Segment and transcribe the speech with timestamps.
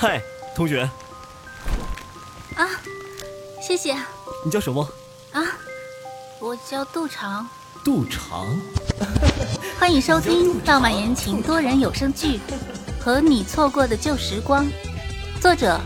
[0.00, 0.22] 嗨，
[0.54, 0.88] 同学。
[2.54, 2.68] 啊，
[3.60, 3.96] 谢谢。
[4.44, 4.88] 你叫什么？
[5.32, 5.42] 啊，
[6.38, 7.48] 我叫杜长。
[7.84, 8.46] 杜长。
[9.76, 12.38] 欢迎收听浪漫言情多人有声剧
[13.02, 14.64] 《和你错过的旧时光》，
[15.40, 15.80] 作者：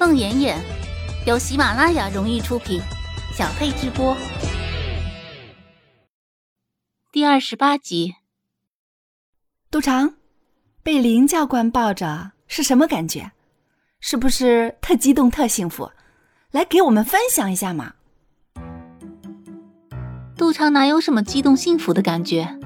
[0.00, 0.60] 孟妍妍，
[1.24, 2.82] 由喜马拉雅荣誉出品，
[3.32, 4.16] 小佩直播。
[7.12, 8.16] 第二十八集。
[9.70, 10.16] 杜长，
[10.82, 13.30] 被林教官抱着是什么感觉？
[14.04, 15.88] 是不是特激动、特幸福？
[16.50, 17.94] 来给我们分享一下嘛！
[20.36, 22.58] 杜长哪有什么激动幸福的感觉？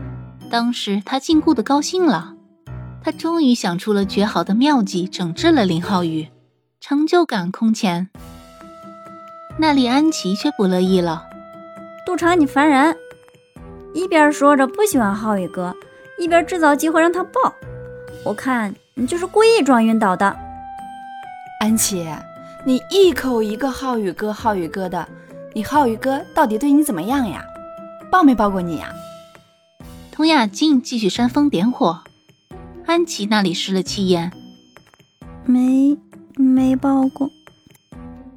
[0.51, 2.35] 当时他禁锢的高兴了，
[3.03, 6.27] 他终于想出了绝好的妙计，整治了林浩宇，
[6.81, 8.09] 成就感空前。
[9.59, 11.27] 那李安琪却不乐意了
[12.07, 12.97] ：“杜长，你烦人！
[13.93, 15.77] 一边说着不喜欢浩宇哥。”
[16.19, 17.53] 一边制造机会让他抱，
[18.25, 20.35] 我看你就是故意装晕倒的。
[21.59, 22.07] 安琪，
[22.65, 25.09] 你一口一个浩宇哥，浩宇哥的，
[25.55, 27.43] 你浩宇哥到底对你怎么样呀？
[28.11, 28.93] 抱没抱过你呀？
[30.13, 32.03] 童雅静继续煽风点火，
[32.87, 34.31] 安琪那里失了气焰，
[35.47, 35.97] 没
[36.37, 37.31] 没抱过。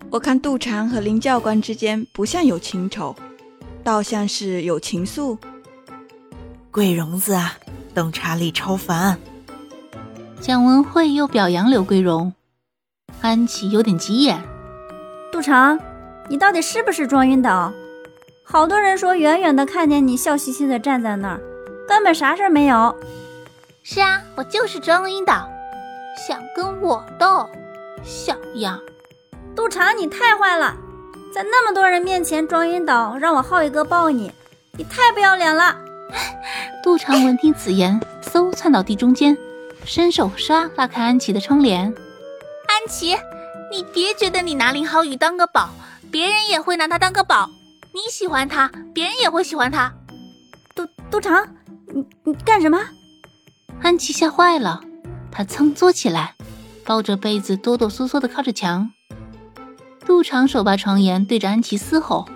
[0.10, 3.16] 我看杜长和林教官之间不像有情仇，
[3.84, 5.38] 倒像是有情愫。
[6.72, 7.58] 桂荣子啊！
[7.94, 9.20] 洞察力超凡。
[10.40, 12.34] 蒋文慧又表扬刘桂荣，
[13.22, 14.42] 安琪有点急眼。
[15.32, 15.80] 杜长，
[16.28, 17.72] 你到底是不是装晕倒？
[18.44, 21.42] 好多人说远远的看见你笑嘻嘻的站在那儿，
[21.88, 22.96] 根本啥事儿没有。
[23.84, 25.48] 是啊，我就是装晕倒，
[26.28, 27.48] 想跟我斗，
[28.04, 28.80] 想呀。
[29.56, 30.76] 杜长，你太坏了，
[31.34, 34.32] 在那么多人面前装晕倒，让我浩宇哥抱你，
[34.78, 35.76] 你太不要脸了。
[36.82, 39.38] 杜长闻听此言，嗖窜到地中间，
[39.86, 41.94] 伸手唰拉开安琪的窗帘。
[42.80, 43.14] 安琪，
[43.70, 45.70] 你别觉得你拿林浩宇当个宝，
[46.10, 47.50] 别人也会拿他当个宝。
[47.94, 49.94] 你喜欢他，别人也会喜欢他。
[50.74, 51.46] 杜杜长，
[51.94, 52.80] 你你干什么？
[53.82, 54.80] 安琪吓坏了，
[55.30, 56.36] 她蹭坐起来，
[56.86, 58.90] 抱着被子哆哆嗦嗦的靠着墙。
[60.06, 62.30] 杜长手把床沿，对着安琪嘶吼：“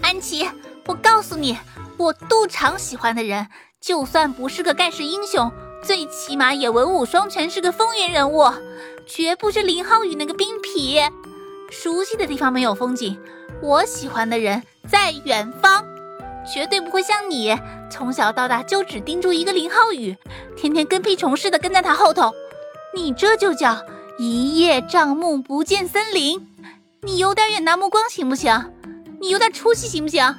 [0.00, 0.48] 安琪，
[0.86, 1.58] 我告诉你。”
[1.98, 3.48] 我杜长喜欢的人，
[3.80, 5.50] 就算不是个盖世英雄，
[5.88, 8.44] 最起码也文武双全，是个风云人物，
[9.06, 11.10] 绝不是林浩宇那个兵痞。
[11.70, 13.18] 熟悉的地方没有风景，
[13.62, 15.82] 我喜欢的人在远方，
[16.46, 17.58] 绝对不会像你，
[17.90, 20.14] 从小到大就只盯住一个林浩宇，
[20.54, 22.34] 天天跟屁虫似的跟在他后头。
[22.94, 23.82] 你这就叫
[24.18, 26.46] 一叶障目不见森林，
[27.00, 28.74] 你有点远大目光行不行？
[29.22, 30.34] 你有点出息行不行？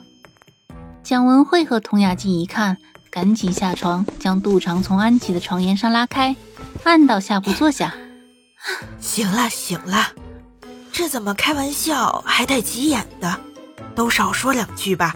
[1.02, 2.78] 蒋文慧和童雅静一看，
[3.12, 6.36] 赶紧下床，将杜长从安琪的床沿上拉开，
[6.84, 7.94] 按到下铺坐下。
[9.00, 10.14] 醒了醒了，
[10.92, 13.40] 这怎么开玩笑还带急眼的？
[13.96, 15.16] 都少说两句吧。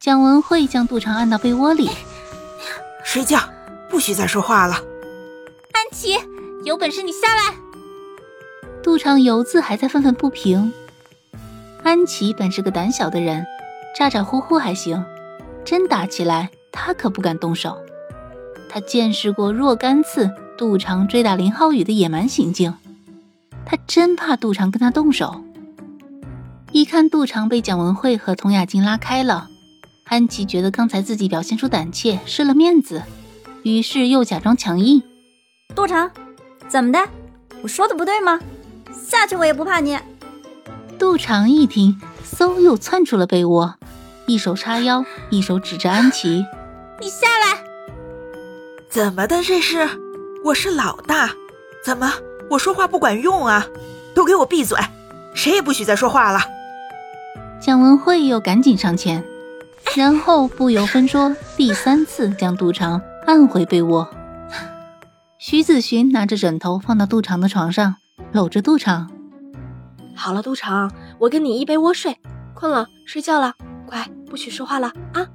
[0.00, 1.90] 蒋文慧将杜长按到被窝里，
[3.04, 3.40] 睡觉，
[3.88, 4.74] 不许再说话了。
[4.74, 6.18] 安琪，
[6.64, 7.54] 有本事你下来！
[8.82, 10.72] 杜长犹自还在愤愤不平。
[11.82, 13.46] 安琪本是个胆小的人。
[13.98, 15.02] 咋咋呼呼还行，
[15.66, 17.76] 真打起来他可不敢动手。
[18.68, 22.72] 他见识过若干次杜长追打林浩宇的野蛮行径，
[23.66, 25.42] 他真怕杜长跟他动手。
[26.70, 29.48] 一看杜长被蒋文慧和童雅静拉开了，
[30.04, 33.02] 安琪觉得刚才自己表现出胆怯，失了面子，
[33.62, 35.02] 于是又假装强硬
[35.74, 36.10] ：“杜长，
[36.68, 36.98] 怎么的？
[37.62, 38.38] 我说的不对吗？
[38.92, 39.98] 下去我也不怕你。”
[40.98, 43.75] 杜长一听，嗖又窜出了被窝。
[44.26, 46.44] 一手叉腰，一手指着安琪
[47.00, 47.62] ：“你下来！
[48.88, 49.40] 怎么的？
[49.40, 49.88] 这是
[50.42, 51.30] 我是老大，
[51.84, 52.12] 怎么
[52.50, 53.64] 我说话不管用啊？
[54.14, 54.76] 都给我闭嘴！
[55.32, 56.40] 谁也不许再说话了！”
[57.62, 59.24] 蒋文慧又赶紧上前，
[59.94, 64.08] 然后不由分说，第三次将杜长按回被窝。
[65.38, 67.94] 徐子寻拿着枕头放到杜长的床上，
[68.32, 69.08] 搂着杜长
[70.16, 70.90] ：“好了，杜长，
[71.20, 72.18] 我跟你一被窝睡，
[72.54, 73.54] 困了睡觉了。”
[73.86, 75.26] 快，不许说话了啊！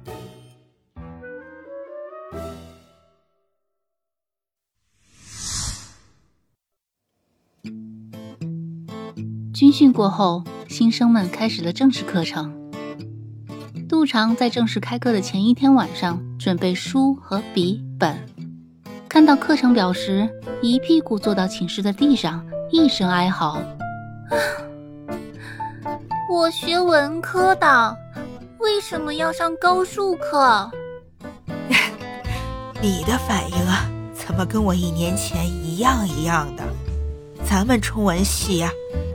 [9.54, 12.70] 军训过后，新生们开始了正式课程。
[13.88, 18.16] 杜长在正式开课的前一天晚上，准备书和笔本。
[19.08, 20.28] 看到课程表时，
[20.62, 23.62] 一屁股坐到寝室的地上，一声哀嚎
[26.32, 27.96] ：“我学文科的。”
[28.62, 30.70] 为什么要上高数课？
[32.80, 36.62] 你的反应啊，怎么跟我一年前一样一样的？
[37.44, 38.70] 咱们中文系呀、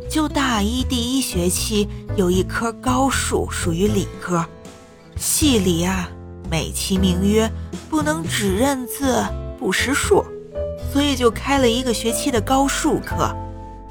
[0.09, 4.45] 就大一第一学期有一科高数属于理科，
[5.15, 6.09] 系里啊
[6.51, 7.49] 美其名曰
[7.89, 9.23] 不能只认字
[9.57, 10.25] 不识数，
[10.91, 13.33] 所以就开了一个学期的高数课。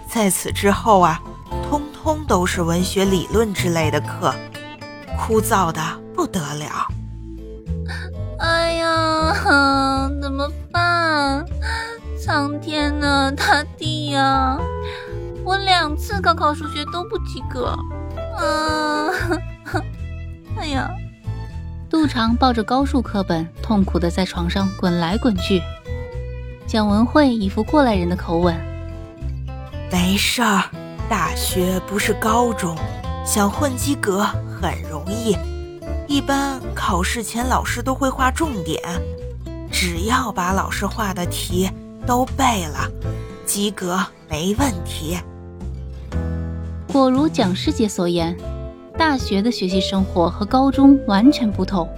[0.06, 1.20] 在此之后啊，
[1.68, 4.34] 通通都是文学理论之类的课，
[5.16, 5.80] 枯燥的
[6.14, 6.88] 不得了。
[8.38, 9.32] 哎呀，
[10.20, 11.44] 怎么办？
[12.22, 14.58] 苍天呐，大地呀！
[15.44, 17.66] 我两次高考数学都不及格。
[18.36, 19.08] 啊，
[20.58, 20.90] 哎呀！
[21.88, 25.62] 杜长抱着高数课本，痛苦的在床上滚来滚去。
[26.66, 28.54] 蒋文慧一副过来人的口吻。
[29.90, 30.64] 没事儿，
[31.08, 32.76] 大学不是高中，
[33.26, 35.36] 想混及格很容易。
[36.06, 38.80] 一般考试前老师都会画重点，
[39.70, 41.68] 只要把老师画的题
[42.06, 42.88] 都背了，
[43.44, 43.98] 及格
[44.30, 45.18] 没问题。
[46.92, 48.36] 果如蒋师姐所言，
[48.96, 51.88] 大学的学习生活和高中完全不同。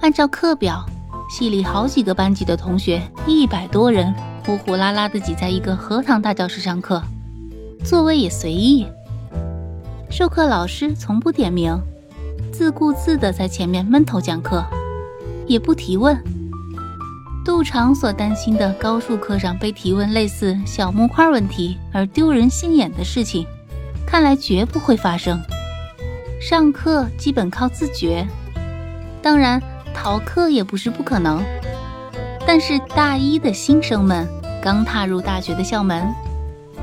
[0.00, 0.84] 按照课表，
[1.30, 4.12] 系里好几个班级的同学，一百多人。
[4.44, 7.00] 呼呼啦啦的挤在一个荷塘大教室上课，
[7.84, 8.84] 座位也随意。
[10.12, 11.74] 授课老师从不点名，
[12.52, 14.62] 自顾自地在前面闷头讲课，
[15.46, 16.14] 也不提问。
[17.42, 23.46] 杜长所担心的高数课上被提问类似小木块问题而丢人现眼的事情，
[24.06, 25.40] 看来绝不会发生。
[26.38, 28.28] 上课基本靠自觉，
[29.22, 29.58] 当然
[29.94, 31.42] 逃课也不是不可能。
[32.46, 34.28] 但是大一的新生们
[34.62, 36.06] 刚踏入大学的校门，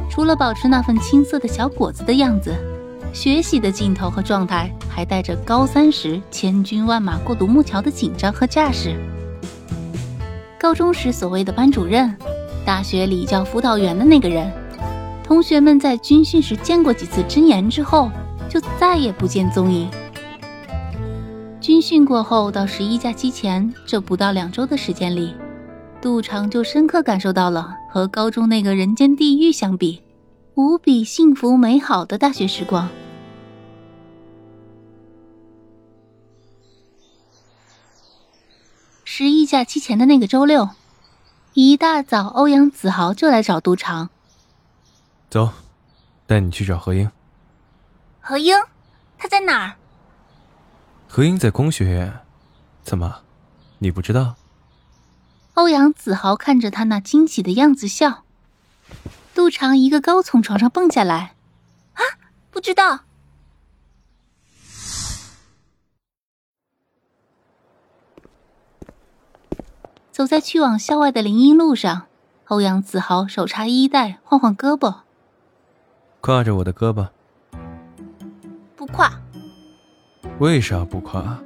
[0.10, 2.56] 除了保持那份青涩的小果子的样子，
[3.12, 8.96] 学习的劲头和状态还带着高三时千军万马过独木桥的紧张和架势。
[10.60, 12.16] 高中时所谓的班主任，
[12.66, 14.52] 大学里叫辅导员的那个人，
[15.24, 18.12] 同学们在军训时见过几次真言之后，
[18.50, 19.90] 就再也不见踪影。
[21.60, 25.36] 军训过后到十一假期前这不到两周的时间里。
[26.02, 30.02] 杜长就深刻感受到了和高中那个人间地狱相比，
[30.56, 32.90] 无比幸福美好的大学时光。
[39.04, 40.70] 十一假期前的那个周六，
[41.54, 44.10] 一大早，欧阳子豪就来找杜长。
[45.30, 45.50] 走，
[46.26, 47.10] 带你去找何英。
[48.20, 48.56] 何英，
[49.18, 49.76] 他在哪儿？
[51.08, 52.20] 何英在工学院。
[52.84, 53.22] 怎么，
[53.80, 54.36] 你不知道？
[55.56, 58.24] 欧阳子豪看着他那惊喜的样子笑。
[59.40, 61.34] 杜长一个高从床上蹦下来，
[61.94, 62.04] 啊，
[62.52, 63.06] 不知道。
[70.12, 72.08] 走在去往校外的林荫路上，
[72.48, 75.04] 欧阳子豪手插衣带，晃晃胳膊，
[76.22, 77.08] 挎着我的胳膊。
[78.76, 79.10] 不挎。
[80.40, 81.38] 为啥不挎？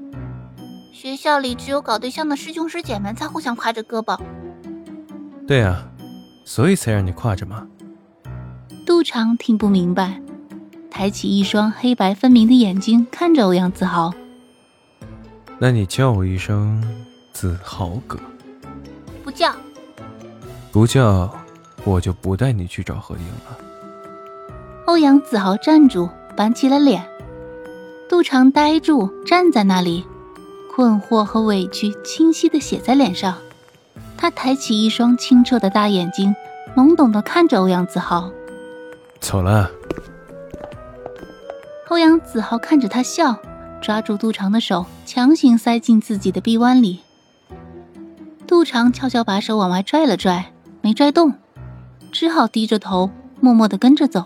[0.92, 4.20] 学校里只有搞对象的师兄师姐们才互相挎着胳膊。
[5.48, 5.88] 对啊，
[6.44, 7.68] 所以才让你挎着嘛。
[9.04, 10.22] 杜长听不明白，
[10.90, 14.14] 抬起一双黑白分明的眼睛看着欧阳子豪。
[15.60, 16.82] 那你叫我一声
[17.34, 18.18] 子豪哥。
[19.22, 19.54] 不叫。
[20.72, 21.30] 不叫，
[21.84, 23.58] 我就不带你去找何英了。
[24.86, 27.06] 欧阳子豪站住，板起了脸。
[28.08, 30.06] 杜长呆住，站在那里。
[30.74, 33.36] 困惑和委屈清晰的写在脸上，
[34.18, 36.34] 他抬起一双清澈的大眼睛，
[36.74, 38.32] 懵懂的看着欧阳子豪。
[39.24, 39.72] 走了。
[41.88, 43.40] 欧阳子豪看着他笑，
[43.82, 47.00] 抓住杜长的手，强行塞进自己的臂弯里。
[48.46, 50.52] 杜长悄悄把手往外拽了拽，
[50.82, 51.34] 没拽动，
[52.12, 54.26] 只好低着头，默默的跟着走。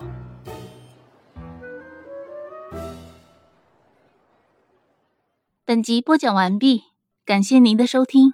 [5.63, 6.83] 本集播讲完毕，
[7.23, 8.33] 感谢您的收听。